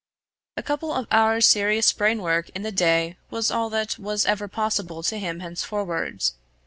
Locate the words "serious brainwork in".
1.45-2.63